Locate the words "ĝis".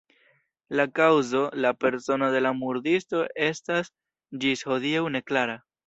4.45-4.69